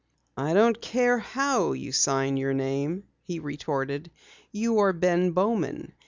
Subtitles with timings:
[0.35, 4.09] "I don't care how you sign your name," he retorted.
[4.51, 5.93] "You are Ben Bowman.